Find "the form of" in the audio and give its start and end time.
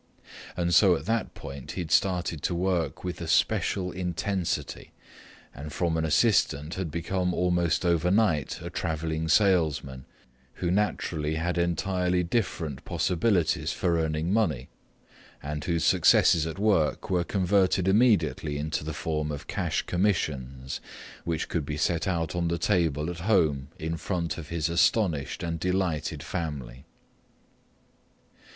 18.83-19.45